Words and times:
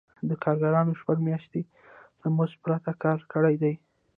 دا 0.27 0.35
کارګرانو 0.43 0.99
شپږ 1.01 1.17
میاشتې 1.27 1.61
له 2.21 2.27
مزد 2.37 2.55
پرته 2.63 2.91
کار 3.03 3.19
کړی 3.33 3.55
دی 3.61 3.73